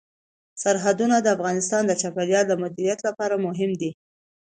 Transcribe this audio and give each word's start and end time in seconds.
سرحدونه 0.63 1.15
د 1.21 1.27
افغانستان 1.35 1.81
د 1.87 1.91
چاپیریال 2.01 2.45
د 2.47 2.53
مدیریت 2.63 2.99
لپاره 3.07 3.35
مهم 3.45 3.71
دي. 3.81 3.91